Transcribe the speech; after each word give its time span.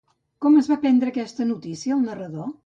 Com 0.45 0.55
es 0.61 0.69
va 0.71 0.77
prendre 0.85 1.13
aquesta 1.13 1.47
notícia 1.51 1.95
el 1.99 2.03
narrador? 2.09 2.51